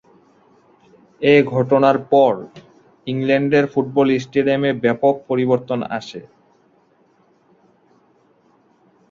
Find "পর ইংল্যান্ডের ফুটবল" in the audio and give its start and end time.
2.11-4.07